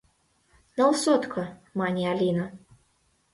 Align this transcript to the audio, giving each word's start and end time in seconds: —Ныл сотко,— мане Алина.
—Ныл 0.77 0.91
сотко,— 1.03 1.43
мане 1.79 2.03
Алина. 2.11 2.45